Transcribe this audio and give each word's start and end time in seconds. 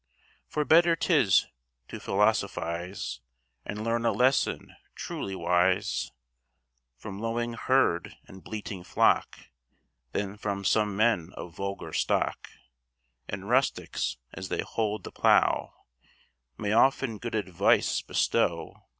For 0.47 0.65
better 0.65 0.95
'tis 0.95 1.45
to 1.89 1.99
philosophize, 1.99 3.19
And 3.63 3.83
learn 3.83 4.03
a 4.03 4.11
lesson 4.11 4.75
truly 4.95 5.35
wise 5.35 6.11
From 6.97 7.19
lowing 7.19 7.53
herd 7.53 8.15
and 8.27 8.43
bleating 8.43 8.83
flock, 8.83 9.37
Than 10.11 10.37
from 10.37 10.65
some 10.65 10.97
men 10.97 11.33
of 11.35 11.53
vulgar 11.55 11.93
stock; 11.93 12.49
And 13.29 13.47
rustics, 13.47 14.17
as 14.33 14.49
they 14.49 14.61
hold 14.61 15.03
the 15.03 15.11
plough, 15.11 15.75
May 16.57 16.71
often 16.71 17.19
good 17.19 17.35
advice 17.35 18.01
bestow. 18.01 18.87